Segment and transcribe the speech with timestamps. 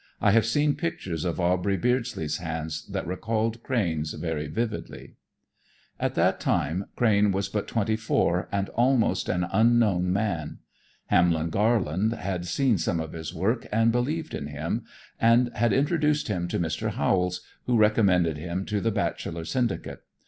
[0.19, 5.13] I have seen pictures of Aubrey Beardsley's hands that recalled Crane's very vividly.
[5.99, 10.57] At that time Crane was but twenty four, and almost an unknown man.
[11.09, 14.85] Hamlin Garland had seen some of his work and believed in him,
[15.19, 16.93] and had introduced him to Mr.
[16.93, 20.01] Howells, who recommended him to the Bacheller Syndicate.